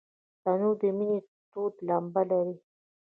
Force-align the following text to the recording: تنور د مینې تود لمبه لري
تنور 0.41 0.75
د 0.81 0.83
مینې 0.97 1.19
تود 1.51 1.73
لمبه 1.87 2.21
لري 2.29 2.55